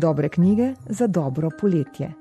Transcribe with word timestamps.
Dobre 0.00 0.28
knjige 0.28 0.74
za 0.88 1.06
dobro 1.06 1.50
poletje. 1.60 2.12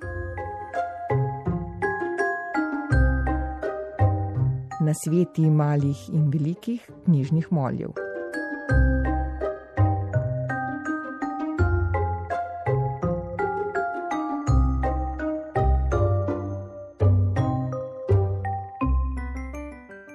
Na 4.90 4.96
sveti 4.98 5.44
malih 5.50 6.00
in 6.10 6.32
velikih 6.34 6.82
knjižnih 7.06 7.48
moljev. 7.54 7.92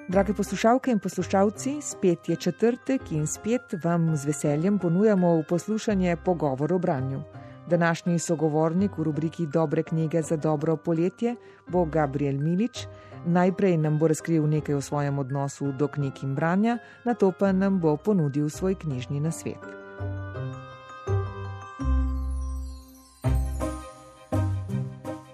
Drage 0.08 0.34
poslušalke 0.34 0.90
in 0.90 0.98
poslušalci, 0.98 1.76
spet 1.82 2.28
je 2.28 2.36
četrtek 2.36 3.12
in 3.12 3.26
spet 3.26 3.78
vam 3.84 4.16
z 4.16 4.26
veseljem 4.26 4.78
ponujamo 4.78 5.42
poslušanje 5.48 6.16
pogovor 6.24 6.72
o 6.72 6.78
branju. 6.78 7.22
Današnji 7.70 8.18
sogovornik 8.18 8.98
v 8.98 9.02
rubriki 9.02 9.46
Dobre 9.46 9.82
knjige 9.82 10.22
za 10.22 10.36
dobro 10.36 10.76
poletje 10.76 11.36
bo 11.68 11.84
Gabriel 11.84 12.38
Milič. 12.38 12.86
Najprej 13.26 13.76
nam 13.76 13.98
bo 13.98 14.08
razkril 14.08 14.48
nekaj 14.48 14.74
o 14.74 14.80
svojem 14.80 15.18
odnosu 15.18 15.72
do 15.72 15.88
knjig 15.88 16.12
in 16.22 16.34
branja, 16.34 16.78
na 17.04 17.14
to 17.14 17.32
pa 17.38 17.52
nam 17.52 17.80
bo 17.80 17.96
ponudil 17.96 18.50
svoj 18.50 18.74
knjižni 18.74 19.20
nasvet. 19.20 19.84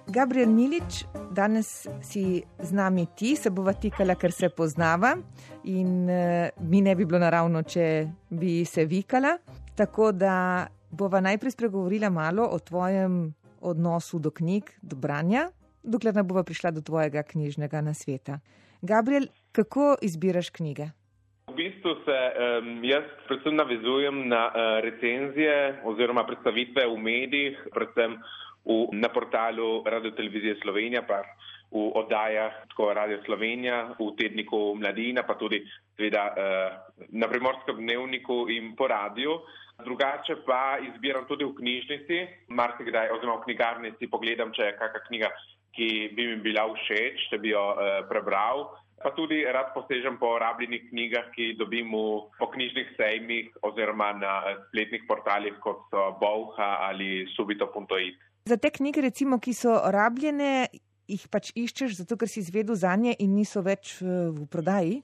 Gabriel 0.07 0.51
Milič, 0.51 1.05
danes 1.31 1.87
si 2.03 2.43
z 2.63 2.73
nami 2.73 3.07
ti, 3.17 3.37
se 3.37 3.51
bova 3.51 3.73
tikala, 3.73 4.15
ker 4.15 4.33
se 4.33 4.49
poznava 4.49 5.17
in 5.65 6.11
uh, 6.11 6.49
mi 6.61 6.81
ne 6.83 6.95
bi 6.95 7.05
bilo 7.05 7.19
naravno, 7.19 7.63
če 7.63 8.11
bi 8.31 8.65
se 8.65 8.85
vikala. 8.85 9.37
Tako 9.75 10.13
da 10.13 10.67
bova 11.01 11.21
najprej 11.25 11.57
spregovorila 11.57 12.11
malo 12.13 12.45
o 12.45 12.59
tvojem 12.59 13.33
odnosu 13.61 14.19
do 14.19 14.31
knjig, 14.31 14.71
do 14.83 14.97
branja, 14.97 15.49
dokler 15.83 16.15
ne 16.15 16.25
bova 16.25 16.45
prišla 16.45 16.71
do 16.77 16.85
tvojega 16.85 17.23
knjižnega 17.23 17.81
nasveta. 17.81 18.41
Gabriel, 18.83 19.29
kako 19.53 19.95
izbiraš 20.03 20.51
knjige? 20.51 20.91
V 21.51 21.57
bistvu 21.57 21.97
se 22.07 22.19
um, 22.31 22.85
jaz 22.87 23.09
predvsem 23.29 23.57
navezujem 23.57 24.29
na 24.29 24.43
uh, 24.49 24.79
recenzije 24.85 25.81
oziroma 25.85 26.25
predstavitve 26.29 26.87
v 26.87 26.97
medijih, 26.97 27.59
predvsem 27.75 28.15
v, 28.65 28.77
na 28.93 29.09
portalu 29.09 29.83
Radio 29.85 30.15
Televizije 30.17 30.61
Slovenija, 30.63 31.03
pa 31.09 31.25
v 31.71 31.91
oddajah 32.01 32.55
tako 32.71 32.93
Radio 32.95 33.19
Slovenija, 33.27 33.97
v 33.99 34.13
tedniku 34.19 34.75
Mladina, 34.79 35.27
pa 35.27 35.35
tudi 35.35 35.61
seveda 35.97 36.25
uh, 36.31 36.39
na 37.11 37.29
primorskem 37.29 37.83
dnevniku 37.83 38.47
in 38.49 38.73
po 38.79 38.87
radiju. 38.87 39.41
Drugače 39.85 40.41
pa 40.47 40.79
izbiram 40.83 41.27
tudi 41.29 41.45
v 41.45 41.55
knjižnici, 41.57 42.19
marsikdaj 42.49 43.11
oziroma 43.17 43.41
v 43.41 43.49
knjigarnici 43.49 44.11
pogledam, 44.13 44.53
če 44.57 44.69
je 44.69 44.77
kakšna 44.79 45.03
knjiga, 45.09 45.31
ki 45.77 45.89
bi 46.17 46.27
mi 46.31 46.37
bila 46.45 46.67
všeč, 46.75 47.29
če 47.31 47.39
bi 47.43 47.53
jo 47.55 47.65
uh, 47.73 48.01
prebral. 48.11 48.69
Pa 49.01 49.15
tudi 49.17 49.41
rad 49.49 49.71
posežem 49.73 50.19
po 50.21 50.35
rabljenih 50.39 50.91
knjigah, 50.91 51.31
ki 51.33 51.55
dobim 51.57 51.89
v, 51.95 52.29
po 52.37 52.51
knjižnih 52.53 52.91
sejmih 52.99 53.49
oziroma 53.65 54.13
na 54.13 54.35
spletnih 54.69 55.07
portalih, 55.09 55.57
kot 55.65 55.87
so 55.89 56.11
Bovha 56.21 56.85
ali 56.91 57.25
Subito.it. 57.33 58.21
Za 58.45 58.57
te 58.61 58.69
knjige, 58.71 59.01
recimo, 59.09 59.39
ki 59.41 59.55
so 59.57 59.73
rabljene, 59.89 60.69
jih 61.09 61.25
pač 61.33 61.53
iščeš, 61.57 62.03
zato 62.03 62.19
ker 62.21 62.29
si 62.29 62.45
izvedel 62.45 62.77
za 62.77 62.93
nje 62.97 63.17
in 63.25 63.33
niso 63.39 63.65
več 63.65 63.97
v 64.05 64.45
prodaji? 64.53 65.01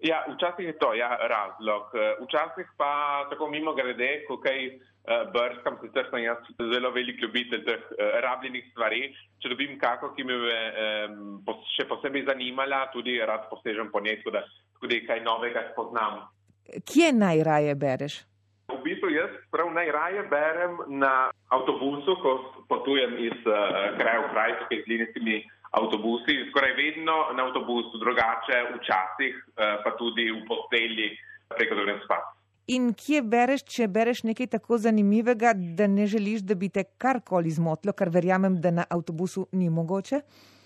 Ja, 0.00 0.22
včasih 0.28 0.66
je 0.66 0.78
to 0.80 0.94
ja, 0.96 1.10
razlog. 1.28 1.92
Včasih 2.24 2.68
pa 2.76 3.26
tako 3.30 3.50
mimo 3.52 3.74
grede, 3.76 4.24
ko 4.28 4.38
kaj 4.40 4.70
brskam, 5.34 5.76
sicer 5.82 6.06
sem 6.10 6.24
jaz 6.24 6.48
zelo 6.72 6.90
velik 6.94 7.20
ljubitelj 7.22 7.64
teh 7.66 7.84
rabljenih 8.24 8.64
stvari. 8.70 9.02
Če 9.40 9.52
dobim 9.52 9.78
kako, 9.80 10.12
ki 10.16 10.24
me 10.24 10.38
je 10.40 10.58
še 11.76 11.88
posebej 11.88 12.24
zanimala, 12.28 12.86
tudi 12.94 13.18
rad 13.20 13.48
posežem 13.52 13.92
po 13.92 14.00
njej, 14.00 14.22
da 14.32 14.44
tudi 14.80 15.02
kaj 15.06 15.20
novega 15.24 15.66
spoznam. 15.72 16.24
Kje 16.86 17.12
najraje 17.12 17.74
bereš? 17.74 18.20
V 18.70 18.78
bistvu 18.84 19.10
jaz 19.10 19.32
prav 19.50 19.72
najraje 19.74 20.22
berem 20.30 20.76
na 21.02 21.30
avtobusu, 21.50 22.14
ko 22.22 22.32
potujem 22.70 23.16
iz 23.18 23.38
uh, 23.42 23.56
kraja 23.98 24.20
v 24.22 24.28
kraj, 24.30 24.52
tukaj 24.60 24.82
z 24.84 24.90
linijskimi 24.92 25.40
avtobusi, 25.70 26.50
skoraj 26.50 26.72
vedno 26.74 27.16
na 27.36 27.46
avtobusu, 27.46 27.98
drugače 27.98 28.58
včasih 28.74 29.34
uh, 29.36 29.78
pa 29.84 29.94
tudi 29.98 30.30
v 30.30 30.42
posteli 30.48 31.10
preko 31.48 31.78
dolžine 31.78 32.02
spati. 32.04 32.36
In 32.70 32.92
kje 32.94 33.22
bereš, 33.26 33.64
če 33.66 33.88
bereš 33.90 34.22
nekaj 34.28 34.46
tako 34.52 34.78
zanimivega, 34.78 35.52
da 35.54 35.88
ne 35.90 36.06
želiš, 36.06 36.44
da 36.46 36.54
bi 36.54 36.68
te 36.70 36.84
karkoli 37.02 37.50
zmotilo, 37.50 37.94
kar 37.98 38.10
verjamem, 38.14 38.60
da 38.62 38.70
na 38.70 38.84
avtobusu 38.90 39.48
ni 39.52 39.70
mogoče? 39.70 40.20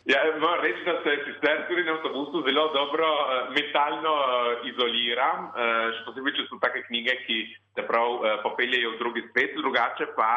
Ja, 0.05 0.21
moram 0.37 0.61
reči, 0.61 0.85
da 0.85 0.99
se 1.01 1.15
sicer 1.25 1.63
tudi 1.69 1.85
na 1.85 1.95
avtobusu 1.97 2.43
zelo 2.45 2.67
dobro 2.75 3.09
uh, 3.09 3.49
mentalno 3.57 4.13
uh, 4.13 4.69
izoliram, 4.69 5.49
še 5.97 6.05
posebej, 6.09 6.37
če 6.37 6.47
so 6.49 6.61
take 6.61 6.85
knjige, 6.89 7.17
ki 7.25 7.41
te 7.77 7.85
prav 7.89 8.21
popeljejo 8.45 8.97
v 8.97 9.01
drugi 9.01 9.25
svet, 9.33 9.57
drugače 9.61 10.13
pa 10.17 10.33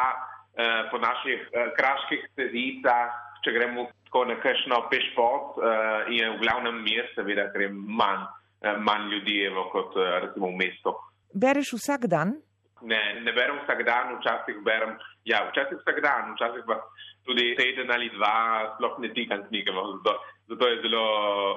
po 0.90 0.98
naših 0.98 1.44
kraških 1.76 2.24
stezicah, 2.32 3.27
če 3.44 3.54
gremo 3.54 3.86
tako 4.08 4.24
nekajšno 4.32 4.80
pešpot 4.90 5.58
uh, 5.60 6.10
in 6.12 6.36
v 6.36 6.42
glavnem 6.42 6.82
mir, 6.82 7.08
seveda, 7.14 7.48
ker 7.52 7.66
je 7.66 7.70
manj, 7.72 8.24
uh, 8.64 8.76
manj 8.82 9.10
ljudi, 9.12 9.42
evo, 9.50 9.68
kot 9.72 9.96
uh, 9.98 10.18
recimo 10.24 10.52
v 10.52 10.60
mestu. 10.62 10.94
Bereš 11.34 11.74
vsak 11.76 12.08
dan? 12.08 12.38
Ne, 12.82 13.00
ne 13.26 13.34
berem 13.34 13.58
vsak 13.64 13.82
dan, 13.86 14.16
včasih 14.18 14.62
berem, 14.64 14.96
ja, 15.26 15.42
včasih 15.50 15.80
vsak 15.82 15.98
dan, 16.04 16.34
včasih 16.36 16.62
pa 16.66 16.78
tudi 17.26 17.52
teden 17.58 17.90
ali 17.90 18.08
dva, 18.14 18.74
sploh 18.76 19.00
ne 19.02 19.10
tikam 19.12 19.42
knjige, 19.48 19.74
zato, 19.74 20.14
zato 20.48 20.68
je 20.68 20.80
zelo 20.86 21.04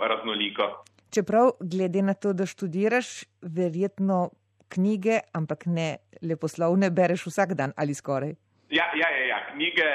raznoliko. 0.02 0.70
Čeprav, 1.12 1.52
glede 1.60 2.02
na 2.02 2.14
to, 2.14 2.34
da 2.34 2.46
študiraš, 2.48 3.24
verjetno 3.42 4.32
knjige, 4.72 5.20
ampak 5.34 5.66
ne 5.66 5.98
leposlovne, 6.24 6.90
bereš 6.90 7.28
vsak 7.28 7.54
dan 7.60 7.76
ali 7.78 7.94
skoraj. 7.94 8.34
Ja, 8.72 8.86
ja, 8.96 9.08
ja, 9.12 9.26
ja. 9.26 9.40
Knjige, 9.52 9.88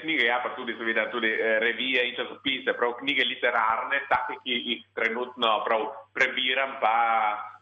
knjige, 0.00 0.24
ja, 0.26 0.40
pa 0.42 0.50
tudi, 0.56 0.74
seveda, 0.78 1.06
tudi 1.10 1.30
revije 1.62 2.02
in 2.08 2.16
časopise, 2.18 2.74
prav 2.74 2.96
knjige 2.98 3.24
literarne, 3.28 4.00
take, 4.10 4.40
ki 4.42 4.56
jih 4.70 4.82
trenutno 4.98 5.52
prav 5.66 5.86
prebiram, 6.16 6.74
pa 6.82 6.94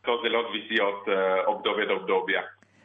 to 0.05 0.16
zelo 0.25 0.41
odvisi 0.47 0.81
od 0.81 1.12
uh, 1.12 1.21
obdobja 1.55 1.87
do 1.87 2.00
obdobja. 2.00 2.43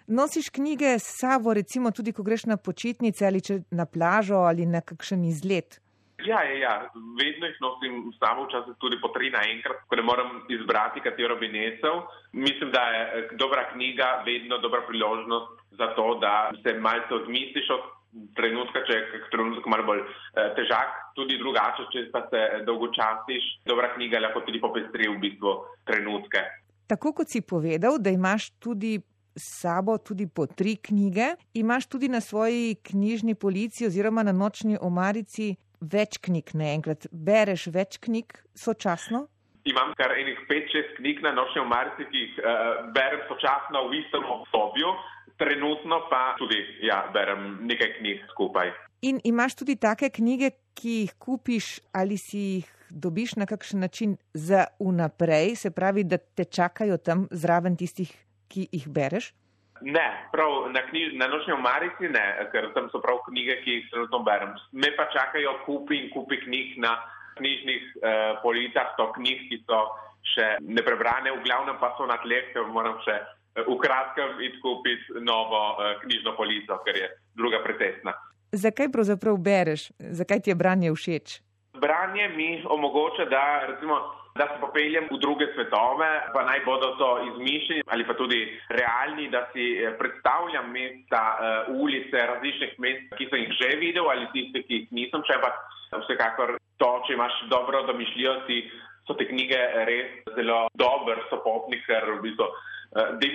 Nosiš 0.08 0.50
knjige 0.50 1.00
s 1.00 1.16
sabo, 1.22 1.54
recimo 1.54 1.92
tudi, 1.92 2.12
ko 2.12 2.24
greš 2.24 2.46
na 2.52 2.58
počitnice 2.58 3.26
ali 3.28 3.42
na 3.72 3.86
plažo 3.86 4.44
ali 4.50 4.66
na 4.66 4.82
kakšen 4.82 5.24
izlet? 5.26 5.80
Ja, 6.26 6.42
ja, 6.44 6.56
ja, 6.58 6.74
vedno 7.20 7.48
jih 7.48 7.58
nosim 7.62 7.98
samo, 8.20 8.48
včasih 8.48 8.76
tudi 8.82 8.98
po 9.02 9.12
tri 9.16 9.30
naenkrat, 9.30 9.84
ko 9.88 9.96
ne 9.96 10.04
morem 10.04 10.42
izbrati, 10.50 11.04
katero 11.06 11.36
bi 11.40 11.48
nesel. 11.48 12.02
Mislim, 12.34 12.72
da 12.72 12.82
je 12.90 13.30
dobra 13.32 13.68
knjiga 13.74 14.24
vedno 14.26 14.58
dobra 14.58 14.82
priložnost 14.88 15.67
za 15.78 15.88
to, 15.96 16.08
da 16.22 16.52
se 16.64 16.74
malce 16.80 17.14
odmisliš 17.14 17.70
od 17.78 17.84
trenutka, 18.38 18.82
če 18.88 18.98
je 18.98 19.22
trenutek 19.32 19.68
malo 19.70 19.86
bolj 19.88 20.02
eh, 20.04 20.54
težak, 20.58 20.96
tudi 21.18 21.38
drugače, 21.42 21.90
če 21.94 22.08
pa 22.14 22.24
se 22.32 22.64
dolgočasiš. 22.68 23.50
Dobra 23.70 23.92
knjiga 23.96 24.22
lahko 24.24 24.46
tudi 24.48 24.62
popestri 24.64 25.10
v 25.12 25.20
bistvu 25.22 25.54
trenutke. 25.88 26.44
Tako 26.88 27.14
kot 27.20 27.30
si 27.30 27.44
povedal, 27.44 28.00
da 28.00 28.14
imaš 28.16 28.52
tudi 28.64 28.98
sabo 29.38 29.98
tudi 29.98 30.28
po 30.28 30.48
tri 30.48 30.78
knjige. 30.82 31.36
Imaš 31.54 31.88
tudi 31.88 32.10
na 32.10 32.22
svoji 32.22 32.76
knjižni 32.84 33.36
polici 33.36 33.86
oziroma 33.86 34.24
na 34.24 34.32
nočni 34.32 34.78
omarici 34.82 35.56
več 35.82 36.18
knjig 36.24 36.56
naenkrat. 36.58 37.10
Bereš 37.12 37.68
več 37.74 38.00
knjig 38.02 38.34
sočasno? 38.58 39.28
Imam 39.68 39.92
kar 40.00 40.14
enih 40.16 40.40
pet, 40.48 40.70
šest 40.72 40.96
knjig 40.98 41.20
na 41.26 41.34
nočni 41.36 41.62
omarici, 41.62 42.08
ki 42.10 42.24
jih 42.24 42.40
uh, 42.40 42.88
berem 42.96 43.22
sočasno 43.28 43.84
v 43.92 44.00
istem 44.00 44.24
obdobju. 44.24 44.96
Trenutno 45.38 46.02
pa 46.10 46.36
tudi 46.38 46.58
ja, 46.82 47.04
berem 47.14 47.60
nekaj 47.70 47.98
knjig 48.00 48.24
skupaj. 48.32 48.72
In 49.06 49.20
imaš 49.24 49.56
tudi 49.60 49.76
take 49.78 50.10
knjige, 50.10 50.56
ki 50.78 50.94
jih 51.02 51.14
kupiš 51.22 51.80
ali 51.94 52.18
si 52.18 52.40
jih 52.40 52.72
dobiš 52.90 53.36
na 53.36 53.46
kakšen 53.46 53.80
način 53.80 54.16
za 54.34 54.66
unaprej, 54.80 55.56
se 55.56 55.72
pravi, 55.72 56.04
da 56.04 56.18
te 56.18 56.46
čakajo 56.46 56.98
tam 56.98 57.28
zraven 57.32 57.76
tistih 57.78 58.14
ki 58.50 58.68
jih 58.72 58.88
bereš? 58.88 59.32
Ne, 59.82 60.06
prav 60.34 60.72
na, 60.74 60.82
knjiž, 60.90 61.14
na 61.22 61.28
nočni 61.30 61.54
omarici 61.54 62.10
ne, 62.10 62.24
ker 62.52 62.72
tam 62.74 62.90
so 62.90 63.02
prav 63.04 63.22
knjige, 63.28 63.60
ki 63.62 63.76
jih 63.76 63.90
trenutno 63.92 64.24
berem. 64.26 64.56
Me 64.74 64.90
pa 64.98 65.06
čakajo 65.14 65.60
kupi 65.68 66.00
in 66.02 66.10
kupi 66.16 66.40
knjig 66.42 66.80
na 66.82 66.96
knjižnih 67.38 67.84
eh, 68.02 68.32
policah 68.42 68.96
so 68.98 69.12
knjig, 69.20 69.46
ki 69.52 69.62
so 69.68 69.84
še 70.34 70.48
neprebrane, 70.66 71.30
v 71.36 71.44
glavnem 71.46 71.78
pa 71.82 71.94
so 71.98 72.08
na 72.10 72.18
tleh, 72.24 72.50
ker 72.56 72.66
moram 72.74 72.98
še 73.06 73.20
v 73.66 73.78
kratkem 73.82 74.42
iti 74.42 74.62
kupiti 74.62 75.22
novo 75.22 75.78
eh, 75.82 75.98
knjižno 76.04 76.36
polico, 76.38 76.80
ker 76.86 76.96
je 76.96 77.08
druga 77.36 77.64
pretesna. 77.64 78.14
Zakaj 78.52 78.92
pravzaprav 78.92 79.38
bereš? 79.38 79.92
Zakaj 80.00 80.40
ti 80.46 80.54
je 80.54 80.56
branje 80.56 80.94
všeč? 80.94 81.42
Branje 81.78 82.30
mi 82.38 82.64
omogoča, 82.66 83.26
da 83.26 83.66
recimo 83.68 83.98
da 84.38 84.46
se 84.54 84.62
popeljem 84.62 85.10
v 85.12 85.18
druge 85.18 85.46
svetove, 85.54 86.10
pa 86.34 86.42
naj 86.46 86.62
bodo 86.66 86.94
to 87.02 87.10
izmišljeni 87.30 87.82
ali 87.88 88.06
pa 88.08 88.14
tudi 88.14 88.40
realni, 88.70 89.30
da 89.34 89.48
si 89.54 89.66
eh, 89.82 89.98
predstavljam 90.00 90.70
mesta, 90.72 91.22
uh, 91.38 91.82
ulice 91.82 92.18
različnih 92.32 92.74
mest, 92.78 93.16
ki 93.18 93.28
sem 93.30 93.40
jih 93.40 93.54
že 93.60 93.70
videl 93.82 94.10
ali 94.10 94.28
tiste, 94.34 94.62
ki 94.68 94.74
jih 94.82 94.88
nisem 95.00 95.24
še, 95.26 95.40
pa 95.42 95.50
vsekakor 96.04 96.58
to, 96.78 96.92
če 97.08 97.18
imaš 97.18 97.34
dobro 97.50 97.82
domišljijo, 97.90 98.34
si 98.48 98.62
so 99.08 99.16
te 99.18 99.26
knjige 99.26 99.60
res 99.90 100.34
zelo 100.36 100.68
dober 100.78 101.24
sopotnik, 101.32 101.82
ker 101.88 102.06
v 102.18 102.22
bistvu 102.28 102.48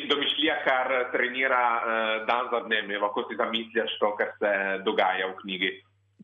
domišljija, 0.09 0.57
kar 0.65 1.13
trenira 1.13 1.65
uh, 1.77 2.27
dan 2.27 2.49
za 2.53 2.61
dnem, 2.67 2.91
lahko 3.03 3.27
si 3.29 3.37
zamisliš 3.37 3.99
to, 4.01 4.17
kar 4.17 4.33
se 4.39 4.53
dogaja 4.85 5.29
v 5.29 5.37
knjigi. 5.43 5.73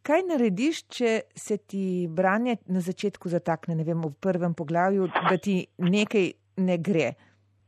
Kaj 0.03 0.23
narediš, 0.31 0.83
če 0.89 1.11
se 1.37 1.59
ti 1.59 2.07
branje 2.09 2.57
na 2.67 2.81
začetku 2.81 3.29
zatakne, 3.29 3.75
ne 3.75 3.85
vem, 3.85 3.99
v 4.01 4.15
prvem 4.23 4.55
poglavju, 4.55 5.09
da 5.13 5.37
ti 5.37 5.67
nekaj 5.79 6.31
ne 6.65 6.77
gre? 6.79 7.09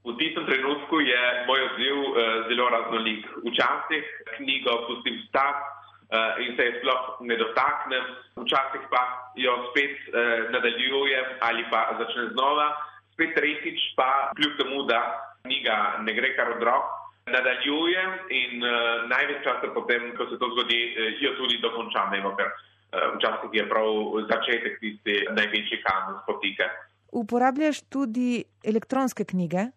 V 0.06 0.14
tistem 0.16 0.46
trenutku 0.48 1.00
je 1.04 1.20
moj 1.46 1.60
odziv 1.68 1.96
uh, 2.00 2.14
zelo 2.48 2.68
raznolik. 2.72 3.26
Včasih 3.44 4.04
knjigo 4.36 4.76
pustim 4.88 5.18
stav 5.28 5.58
uh, 5.58 6.40
in 6.40 6.56
se 6.56 6.64
je 6.64 6.78
sploh 6.80 7.20
ne 7.28 7.36
dotaknem, 7.36 8.06
včasih 8.40 8.86
pa 8.88 9.02
jo 9.36 9.58
spet 9.70 9.92
uh, 10.08 10.48
nadaljujem 10.54 11.36
ali 11.44 11.66
pa 11.68 11.90
začnem 12.00 12.32
znova, 12.32 12.70
spet 13.12 13.36
tretjič 13.36 13.92
pa 13.98 14.30
kljub 14.38 14.56
temu, 14.56 14.86
da 14.88 15.29
knjiga 15.42 15.76
ne 16.06 16.14
gre 16.14 16.34
kar 16.36 16.52
od 16.56 16.62
rok, 16.62 16.96
nadaljujem 17.30 18.12
in 18.30 18.64
uh, 18.64 19.06
največ 19.10 19.44
časa 19.44 19.70
potem, 19.74 20.10
ko 20.16 20.26
se 20.30 20.38
to 20.38 20.50
zgodi, 20.54 20.80
uh, 20.90 21.20
jo 21.22 21.34
tudi 21.38 21.60
dokončam, 21.62 22.12
ne, 22.14 22.22
ker 22.38 22.48
uh, 22.50 23.10
včasih 23.16 23.54
je 23.54 23.66
prav 23.70 23.90
začetek 24.30 24.80
tisti 24.80 25.20
največji 25.36 25.82
kamen 25.84 26.18
spotike. 26.24 26.68
Uporabljaš 27.12 27.84
tudi 27.90 28.42
elektronske 28.64 29.26
knjige? 29.26 29.70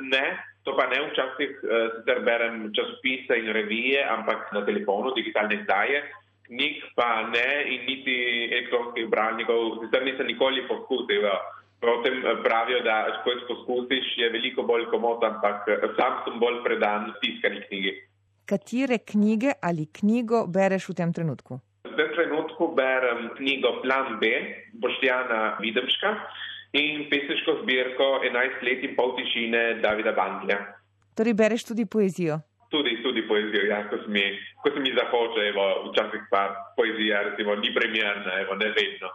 Ne, 0.00 0.26
to 0.66 0.74
pa 0.78 0.86
ne 0.90 1.02
včasih, 1.08 1.58
uh, 1.66 1.76
sicer 1.98 2.22
berem 2.26 2.70
časopise 2.76 3.38
in 3.42 3.52
revije, 3.54 4.04
ampak 4.06 4.50
na 4.56 4.64
telefonu, 4.66 5.14
digitalne 5.16 5.60
izdaje. 5.62 6.04
Knjig 6.50 6.82
pa 6.98 7.30
ne 7.30 7.48
in 7.70 7.86
niti 7.86 8.14
elektronskih 8.50 9.06
bralnikov, 9.10 9.84
sicer 9.84 10.02
nisem 10.06 10.26
nikoli 10.26 10.66
poskusil. 10.66 11.26
Potem 11.80 12.14
eh, 12.20 12.36
pravijo, 12.44 12.82
da 12.84 13.22
ko 13.24 13.32
poskusiš, 13.48 14.12
je 14.16 14.28
veliko 14.30 14.62
bolj 14.62 14.84
komod, 14.92 15.24
ampak 15.24 15.68
eh, 15.68 15.88
sam 15.96 16.20
sem 16.24 16.36
bolj 16.40 16.60
predan 16.64 17.12
tiskani 17.22 17.62
knjigi. 17.68 17.94
Katere 18.44 18.98
knjige 18.98 19.54
ali 19.62 19.86
knjigo 19.98 20.44
bereš 20.46 20.90
v 20.90 20.94
tem 21.00 21.12
trenutku? 21.12 21.60
V 21.88 21.96
tem 21.96 22.12
trenutku 22.12 22.74
berem 22.76 23.30
knjigo 23.38 23.80
Plan 23.82 24.18
B, 24.20 24.28
Boštjana 24.82 25.56
Videmška 25.62 26.12
in 26.76 27.08
pesniško 27.10 27.62
zbirko 27.62 28.20
11 28.28 28.60
let 28.66 28.84
in 28.84 28.94
pol 28.98 29.16
tišine 29.16 29.80
Davida 29.80 30.12
Bandlja. 30.12 30.60
Torej 31.16 31.34
bereš 31.34 31.64
tudi 31.72 31.88
poezijo? 31.88 32.42
Tudi, 32.70 33.00
tudi 33.02 33.24
poezijo, 33.26 33.64
ja, 33.66 33.82
ko 33.88 33.96
se 33.98 34.06
mi, 34.06 34.22
mi 34.84 34.92
zahoče, 34.94 35.48
evo, 35.48 35.64
včasih 35.88 36.28
pa 36.30 36.44
poezija, 36.76 37.22
recimo, 37.22 37.56
ni 37.56 37.72
primerna, 37.74 38.36
evo, 38.44 38.54
ne 38.54 38.68
vedno. 38.76 39.10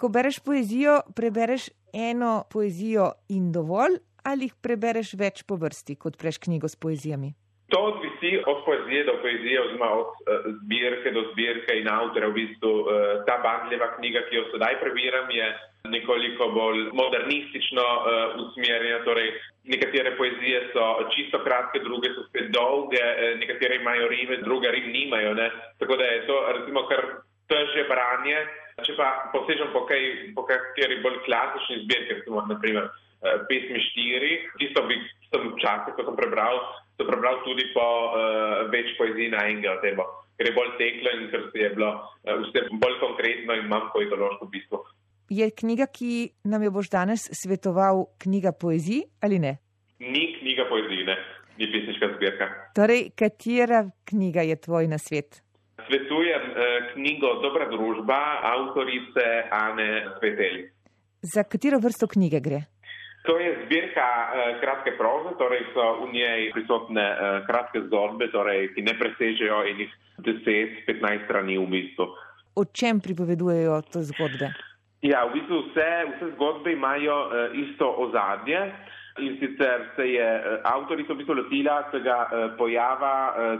Ko 0.00 0.08
bereš 0.08 0.38
poezijo, 0.40 1.00
prebereš 1.16 1.68
eno 1.92 2.44
poezijo 2.52 3.10
in 3.28 3.50
dovolj, 3.52 3.98
ali 4.24 4.48
jih 4.48 4.54
prebereš 4.64 5.12
več 5.20 5.42
po 5.44 5.58
vrsti, 5.60 5.98
kot 6.00 6.16
preš 6.16 6.38
knjigo 6.46 6.70
s 6.72 6.78
poezijami? 6.80 7.34
To 7.70 7.80
odvisi 7.90 8.30
od 8.52 8.62
poezije 8.64 9.04
do 9.04 9.18
poezije, 9.22 9.60
oziroma 9.60 9.90
od 9.98 10.08
uh, 10.24 10.48
zbirke 10.62 11.12
do 11.12 11.26
zbirke 11.32 11.76
in 11.82 11.92
avtorja. 11.92 12.30
V 12.32 12.38
bistvu 12.38 12.72
uh, 12.80 12.88
ta 13.28 13.36
Bandljeva 13.44 13.90
knjiga, 13.98 14.24
ki 14.30 14.40
jo 14.40 14.48
sedaj 14.54 14.80
prebiram, 14.80 15.28
je 15.36 15.52
nekoliko 15.92 16.48
bolj 16.56 16.80
modernistično 16.96 17.84
uh, 17.84 18.40
usmerjena. 18.40 19.04
Torej, 19.04 19.30
nekatere 19.68 20.16
poezije 20.16 20.64
so 20.72 20.90
čisto 21.12 21.44
kratke, 21.44 21.84
druge 21.84 22.14
so 22.16 22.24
spet 22.30 22.48
dolge, 22.56 23.04
nekatere 23.44 23.82
imajo 23.84 24.08
rime, 24.08 24.40
druge 24.48 24.72
rim 24.72 24.88
nimajo. 24.96 25.34
Ne? 25.34 25.50
Tako 25.78 26.00
da 26.00 26.08
je 26.14 26.26
to, 26.26 26.40
recimo, 26.56 26.88
kar 26.88 27.04
težje 27.50 27.86
branje. 27.90 28.38
Če 28.80 28.94
pa 28.96 29.08
posežem 29.34 29.68
po, 29.74 29.84
kaj, 29.88 30.32
po 30.36 30.46
kateri 30.48 31.02
bolj 31.04 31.20
klasični 31.26 31.82
zbirki, 31.84 32.20
recimo 32.20 32.44
naprimer 32.48 32.86
eh, 32.88 33.42
pesmi 33.50 33.82
štiri, 33.90 34.30
tisto 34.60 34.86
bi 34.88 34.96
sem 35.28 35.50
včasih, 35.56 35.96
ko 35.96 36.06
sem 36.06 36.16
prebral, 36.16 36.62
sem 36.96 37.08
prebral 37.08 37.42
tudi 37.44 37.66
po 37.74 37.84
uh, 38.12 38.66
več 38.72 38.92
poezij 38.98 39.30
na 39.32 39.44
enega 39.48 39.76
temo, 39.84 40.06
ker 40.36 40.48
je 40.50 40.54
bolj 40.56 40.72
teklo 40.80 41.12
in 41.16 41.28
ker 41.32 41.44
je 41.54 41.68
bilo 41.76 41.90
uh, 41.92 42.40
vse 42.46 42.64
bolj 42.82 42.96
konkretno 43.02 43.56
in 43.56 43.68
manj 43.70 43.92
poetološko 43.94 44.48
v 44.48 44.52
bistvu. 44.56 44.80
Je 45.30 45.46
knjiga, 45.60 45.86
ki 45.86 46.32
nam 46.50 46.64
jo 46.66 46.72
boš 46.74 46.90
danes 46.90 47.28
svetoval, 47.38 48.08
knjiga 48.24 48.50
poezij 48.56 49.04
ali 49.22 49.38
ne? 49.38 49.58
Ni 50.02 50.24
knjiga 50.40 50.66
poezij, 50.72 51.04
ne, 51.06 51.16
ni 51.60 51.70
pesniška 51.70 52.10
zbirka. 52.16 52.50
Torej, 52.74 53.12
katera 53.14 53.84
knjiga 54.10 54.42
je 54.48 54.58
tvoj 54.58 54.90
na 54.90 54.98
svet? 54.98 55.44
Svetujem 55.90 56.42
eh, 56.54 56.92
knjigo 56.94 57.28
Dobra 57.42 57.66
družba 57.66 58.18
avtorice 58.46 59.24
Ane 59.50 60.06
Sveteli. 60.18 60.70
Za 61.22 61.42
katero 61.42 61.80
vrsto 61.82 62.06
knjige 62.06 62.40
gre? 62.40 62.60
To 63.26 63.34
je 63.38 63.48
zbirka 63.64 64.06
eh, 64.06 64.60
kratke 64.62 64.92
proze, 64.98 65.34
torej 65.38 65.64
so 65.74 65.86
v 66.04 66.12
njej 66.12 66.52
prisotne 66.54 67.02
eh, 67.02 67.40
kratke 67.46 67.82
zgodbe, 67.88 68.28
torej, 68.30 68.68
ki 68.76 68.84
ne 68.86 68.94
presežejo 69.00 69.58
enih 69.72 69.90
10-15 70.22 71.24
strani 71.26 71.58
v 71.58 71.66
bistvu. 71.74 72.06
O 72.54 72.64
čem 72.70 73.00
pripovedujejo 73.02 73.80
te 73.90 74.04
zgodbe? 74.12 74.52
Ja, 75.02 75.24
v 75.26 75.40
bistvu 75.40 75.58
vse, 75.72 75.88
vse 76.12 76.28
zgodbe 76.36 76.70
imajo 76.70 77.16
isto 77.66 77.88
ozadje 78.06 78.62
in 79.18 79.34
sicer 79.42 79.90
se 79.96 80.06
je 80.06 80.28
avtorica 80.70 81.16
v 81.16 81.18
bistvu 81.18 81.34
lotila 81.40 81.82
tega 81.90 82.18
pojava 82.58 83.14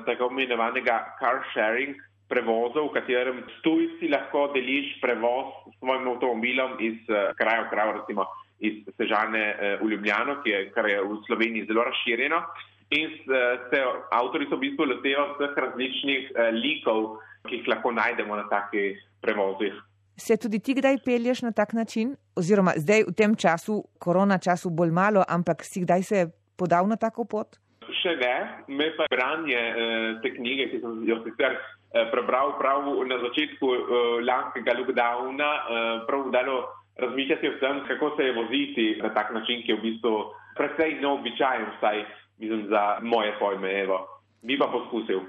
tako 0.07 0.31
imenovanega 0.31 1.01
car 1.19 1.43
sharing, 1.51 1.99
prevozov, 2.31 2.91
v 2.91 2.97
katerem 3.01 3.43
tujci 3.67 4.09
lahko 4.09 4.49
deliš 4.55 4.95
prevoz 5.03 5.51
s 5.67 5.79
svojim 5.83 6.09
avtomobilom 6.15 6.79
iz 6.79 6.99
uh, 7.11 7.35
kraja 7.35 7.67
v 7.67 7.71
kraj, 7.75 7.93
recimo 7.99 8.27
iz 8.63 8.87
Sežane 8.95 9.45
uh, 9.51 9.83
v 9.83 9.91
Ljubljano, 9.93 10.39
ki 10.45 10.55
je, 10.55 10.61
kar 10.75 10.87
je 10.89 11.03
v 11.03 11.19
Sloveniji 11.27 11.67
zelo 11.67 11.85
razširjeno. 11.91 12.43
In 12.91 13.13
se 13.23 13.81
avtorica 14.11 14.57
v 14.57 14.65
bistvu 14.65 14.87
lotevajo 14.91 15.37
vseh 15.37 15.59
različnih 15.63 16.33
likov, 16.59 17.21
ki 17.47 17.61
jih 17.61 17.69
lahko 17.71 17.93
najdemo 17.95 18.35
na 18.35 18.49
takih 18.51 18.99
prevozih. 19.23 19.77
Se 20.19 20.37
tudi 20.37 20.59
ti 20.59 20.75
kdaj 20.75 20.99
pelješ 21.05 21.43
na 21.43 21.53
tak 21.53 21.73
način, 21.73 22.17
oziroma 22.37 22.75
zdaj 22.77 23.07
v 23.09 23.15
tem 23.17 23.37
času, 23.37 23.79
korona 23.99 24.39
času, 24.39 24.71
bolj 24.71 24.91
malo, 24.91 25.23
ampak 25.29 25.63
si 25.65 25.85
kdaj 25.87 26.03
se 26.03 26.27
podal 26.59 26.91
na 26.91 26.99
tako 27.01 27.25
pot? 27.25 27.57
Še 28.03 28.17
ne, 28.21 28.35
me 28.69 28.91
pa 28.99 29.07
branje 29.11 29.57
eh, 29.57 30.19
te 30.23 30.35
knjige, 30.35 30.67
ki 30.73 30.83
sem 30.83 30.99
jo 31.09 31.23
sicer 31.25 31.57
Eh, 31.57 31.80
prebral 31.91 32.55
prav 32.59 32.87
na 33.07 33.17
začetku 33.19 33.67
uh, 33.67 33.79
lanskega 34.23 34.77
lockdowna, 34.79 35.51
uh, 35.51 36.07
prav 36.07 36.31
dalo 36.31 36.57
razmišljati 36.97 37.49
o 37.49 37.59
tem, 37.61 37.81
kako 37.89 38.17
se 38.17 38.23
je 38.23 38.33
voziti 38.33 38.87
na 39.03 39.15
tak 39.15 39.35
način, 39.35 39.63
ki 39.63 39.73
je 39.73 39.79
v 39.79 39.83
bistvu 39.83 40.15
precej 40.57 41.01
neobičajen, 41.01 41.67
vsaj 41.77 42.05
mislim, 42.39 42.67
za 42.69 42.99
moje 43.03 43.35
pojme. 43.39 43.81
Evo. 43.81 44.07
Bi 44.43 44.59
pa 44.59 44.67
poskusil. 44.67 45.21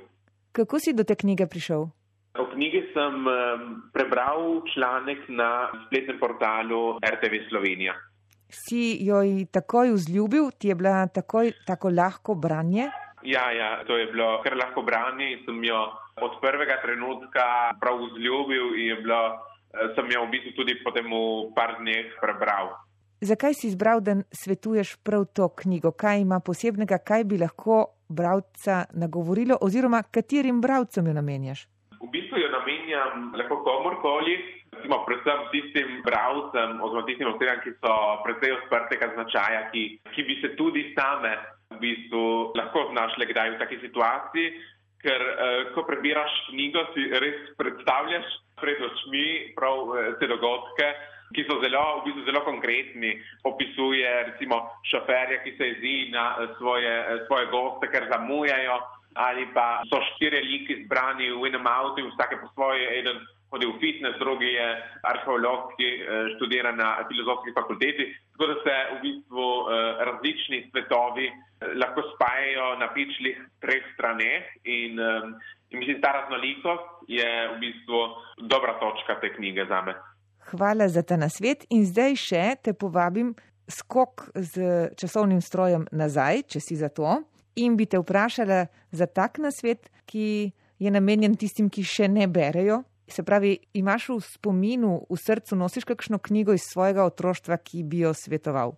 Kako 0.51 0.79
si 0.79 0.93
do 0.93 1.03
te 1.03 1.15
knjige 1.15 1.47
prišel? 1.47 1.87
V 2.31 2.45
knjigi 2.53 2.81
sem 2.93 3.27
um, 3.27 3.91
prebral 3.93 4.63
članek 4.73 5.27
na 5.27 5.67
spletnem 5.85 6.19
portalu 6.19 6.99
RTV 7.03 7.49
Slovenija. 7.49 7.93
Si 8.51 9.03
jo 9.03 9.19
takoj 9.51 9.91
vzljubil, 9.91 10.51
ti 10.59 10.67
je 10.67 10.75
bila 10.75 11.07
takoj 11.07 11.51
tako 11.67 11.89
lahko 11.89 12.35
branje? 12.35 12.87
Ja, 13.23 13.51
ja, 13.51 13.83
to 13.85 13.97
je 13.97 14.07
bilo 14.11 14.41
kar 14.43 14.57
lahko 14.57 14.81
branje 14.81 15.31
in 15.31 15.39
sem 15.45 15.63
jo 15.63 15.81
od 16.21 16.37
prvega 16.41 16.81
trenutka 16.81 17.73
prav 17.81 17.99
vzljubil 18.01 18.75
in 18.75 19.03
bilo, 19.03 19.21
eh, 19.73 19.93
sem 19.95 20.11
jo 20.11 20.25
v 20.25 20.31
bistvu 20.31 20.51
tudi 20.55 20.77
potem 20.83 21.05
v 21.05 21.53
par 21.55 21.77
dneh 21.79 22.13
prebral. 22.21 22.73
Zakaj 23.21 23.53
si 23.53 23.67
izbral, 23.67 24.01
da 24.01 24.15
svetuješ 24.33 24.95
prav 25.05 25.25
to 25.35 25.49
knjigo? 25.49 25.91
Kaj 25.91 26.21
ima 26.21 26.39
posebnega, 26.39 26.97
kaj 26.97 27.23
bi 27.23 27.37
lahko 27.37 27.85
bralca 28.09 28.85
nagovorilo, 28.93 29.57
oziroma 29.61 30.01
katerim 30.03 30.61
bralcem 30.61 31.07
jo 31.07 31.13
namenjaš? 31.13 31.67
V 32.01 32.09
bistvu 32.09 32.41
jo 32.41 32.49
namenjam 32.49 33.33
lahko 33.37 33.61
komorkoli, 33.61 34.33
recimo, 34.73 35.05
predvsem 35.05 35.39
tistim 35.53 36.01
bralcem, 36.01 36.81
oziroma 36.81 37.05
tistim 37.05 37.29
osebam, 37.29 37.61
ki 37.61 37.77
so 37.77 37.93
precej 38.25 38.57
odprtega 38.57 39.13
značaja, 39.13 39.61
ki, 39.69 39.83
ki 40.15 40.23
bi 40.23 40.41
se 40.41 40.55
tudi 40.57 40.89
same 40.97 41.37
bistvu 41.81 42.53
lahko 42.55 42.87
znašle 42.93 43.27
kdaj 43.29 43.55
v 43.55 43.59
taki 43.61 43.81
situaciji 43.81 44.53
ker 45.01 45.21
uh, 45.21 45.73
ko 45.73 45.83
prebiraš 45.89 46.31
knjigo, 46.49 46.85
si 46.93 47.09
res 47.21 47.49
predstavljaš 47.57 48.27
pred 48.61 48.81
očmi 48.85 49.25
prav 49.57 49.89
uh, 49.89 50.13
te 50.21 50.29
dogodke. 50.29 50.93
ki 51.31 51.45
so 51.47 51.61
zelo, 51.63 52.03
v 52.03 52.11
bistvu 52.11 52.25
zelo 52.27 52.41
konkretni. 52.43 53.13
Opisuje 53.47 54.03
recimo 54.27 54.57
šoferja, 54.83 55.37
ki 55.45 55.53
se 55.55 55.67
jezi 55.69 56.11
na 56.11 56.35
svoje, 56.57 56.91
svoje 57.27 57.45
goste, 57.47 57.87
ker 57.87 58.03
zamujajo, 58.11 58.75
ali 59.15 59.47
pa 59.55 59.79
so 59.87 60.01
štiri 60.09 60.43
liki 60.43 60.83
zbrani 60.83 61.31
v 61.31 61.47
enem 61.47 61.67
avtu 61.71 62.03
in 62.03 62.11
vsake 62.11 62.35
po 62.35 62.51
svoje. 62.51 62.83
Hodi 63.51 63.67
v 63.67 63.77
fitness, 63.83 64.19
drugi 64.19 64.53
je 64.55 64.67
arheolog, 65.11 65.73
ki 65.75 65.87
študira 66.35 66.71
na 66.71 67.03
filozofski 67.09 67.51
fakulteti. 67.57 68.07
Tako 68.31 68.47
da 68.51 68.55
se 68.63 68.75
v 68.93 68.97
bistvu 69.03 69.47
različni 70.07 70.59
svetovi 70.71 71.27
lahko 71.81 72.01
spajajo 72.13 72.67
na 72.79 72.87
pičlih 72.93 73.37
treh 73.61 73.83
straneh 73.93 74.43
in, 74.63 74.97
in 75.69 75.79
mislim, 75.79 76.01
ta 76.01 76.11
raznolikost 76.15 76.87
je 77.07 77.29
v 77.53 77.59
bistvu 77.59 77.99
dobra 78.47 78.79
točka 78.79 79.19
te 79.21 79.33
knjige 79.35 79.65
za 79.69 79.81
me. 79.81 79.93
Hvala 80.51 80.87
za 80.87 81.03
ta 81.03 81.17
nasvet 81.17 81.67
in 81.69 81.85
zdaj 81.85 82.15
še 82.17 82.43
te 82.63 82.73
povabim 82.73 83.35
skok 83.71 84.31
z 84.35 84.89
časovnim 84.99 85.41
strojem 85.41 85.85
nazaj, 85.91 86.43
če 86.51 86.59
si 86.59 86.75
za 86.75 86.89
to, 86.89 87.21
in 87.55 87.77
bi 87.77 87.85
te 87.85 87.99
vprašala 87.99 88.65
za 88.91 89.07
tak 89.07 89.39
nasvet, 89.39 89.91
ki 90.05 90.51
je 90.81 90.91
namenjen 90.91 91.37
tistim, 91.37 91.69
ki 91.69 91.83
še 91.85 92.09
ne 92.11 92.27
berejo. 92.27 92.81
Se 93.07 93.25
pravi, 93.25 93.57
imaš 93.73 94.09
v 94.09 94.19
spominu, 94.23 94.91
v 95.09 95.17
srcu 95.19 95.55
nosiš 95.55 95.85
kakšno 95.89 96.19
knjigo 96.19 96.53
iz 96.53 96.63
svojega 96.69 97.03
otroštva, 97.09 97.57
ki 97.57 97.83
bi 97.83 98.05
jo 98.05 98.13
svetoval? 98.13 98.77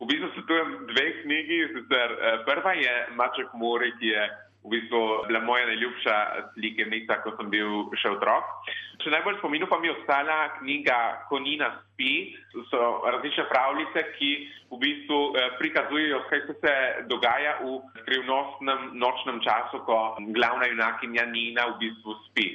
V 0.00 0.08
bistvu 0.08 0.28
svetujem 0.34 0.68
dve 0.90 1.06
knjigi. 1.22 1.58
Sicer, 1.74 2.14
prva 2.44 2.72
je 2.76 2.94
Maček 3.16 3.52
Mori, 3.54 3.92
ki 4.00 4.12
je 4.12 4.22
v 4.64 4.68
bistvu 4.68 5.00
bila 5.28 5.40
moja 5.40 5.66
najljubša 5.66 6.16
slikenica, 6.52 7.20
ko 7.24 7.32
sem 7.36 7.48
bil 7.52 7.88
še 7.96 8.12
otrok. 8.12 8.44
Še 9.00 9.12
najbolj 9.14 9.38
spominu 9.40 9.64
pa 9.68 9.78
mi 9.80 9.88
je 9.88 9.96
ostala 9.96 10.52
knjiga 10.58 11.24
Konina 11.30 11.70
spi. 11.80 12.36
To 12.52 12.64
so 12.68 12.80
različne 13.08 13.46
pravljice, 13.48 14.04
ki 14.18 14.30
v 14.68 14.80
bistvu 14.82 15.20
prikazujejo, 15.56 16.24
kaj 16.28 16.42
se 16.60 16.74
dogaja 17.08 17.56
v 17.64 17.80
skrivnostnem 18.02 18.90
nočnem 19.00 19.40
času, 19.40 19.80
ko 19.88 20.20
glavna 20.36 20.68
junakinja 20.68 21.24
Nina 21.32 21.70
v 21.72 21.78
bistvu 21.86 22.20
spi. 22.28 22.50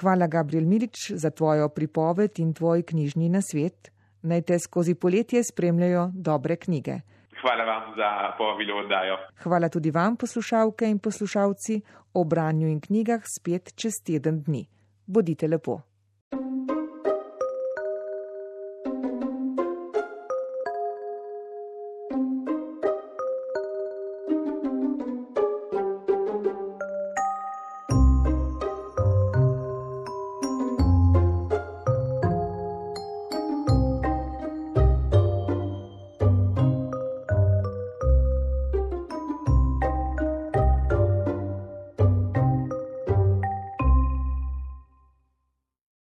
Hvala, 0.00 0.26
Gabriel 0.26 0.64
Milič, 0.64 1.10
za 1.14 1.30
tvojo 1.30 1.68
pripoved 1.68 2.38
in 2.38 2.54
tvoj 2.54 2.82
knjižni 2.82 3.28
nasvet 3.28 3.92
naj 4.22 4.42
te 4.42 4.58
skozi 4.58 4.94
poletje 4.94 5.42
spremljajo 5.44 6.10
dobre 6.14 6.56
knjige. 6.56 7.00
Hvala 7.40 7.64
vam 7.64 7.94
za 7.96 8.08
povabilo 8.38 8.78
oddajo. 8.84 9.16
Hvala 9.42 9.68
tudi 9.68 9.90
vam, 9.90 10.16
poslušalke 10.16 10.90
in 10.90 10.98
poslušalci, 10.98 11.80
o 12.14 12.24
branju 12.24 12.68
in 12.68 12.80
knjigah 12.80 13.22
spet 13.36 13.74
čez 13.74 14.02
teden 14.06 14.42
dni. 14.42 14.66
Bodite 15.06 15.48
lepo. 15.48 15.80
thank 16.32 16.70
you 16.70 16.81